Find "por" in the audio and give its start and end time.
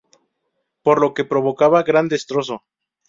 0.85-0.97